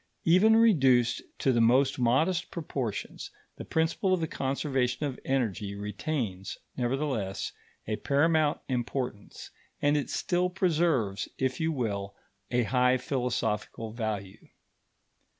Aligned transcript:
Even 0.25 0.55
reduced 0.55 1.21
to 1.37 1.51
the 1.53 1.61
most 1.61 1.99
modest 1.99 2.49
proportions, 2.49 3.29
the 3.57 3.63
principle 3.63 4.15
of 4.15 4.19
the 4.19 4.27
conservation 4.27 5.05
of 5.05 5.19
energy 5.25 5.75
retains, 5.75 6.57
nevertheless, 6.75 7.51
a 7.85 7.97
paramount 7.97 8.59
importance; 8.67 9.51
and 9.79 9.95
it 9.95 10.09
still 10.09 10.49
preserves, 10.49 11.29
if 11.37 11.59
you 11.59 11.71
will, 11.71 12.15
a 12.49 12.63
high 12.63 12.97
philosophical 12.97 13.91
value. 13.91 14.47